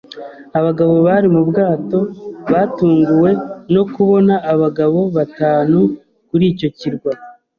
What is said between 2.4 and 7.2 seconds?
batunguwe no kubona abagabo batanu kuri icyo kirwa.